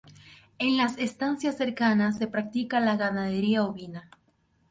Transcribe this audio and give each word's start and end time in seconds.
En 0.57 0.77
las 0.77 0.97
estancias 0.97 1.57
cercanas, 1.57 2.17
se 2.17 2.25
practica 2.25 2.79
la 2.79 2.97
ganadería 2.97 3.63
ovina. 3.63 4.09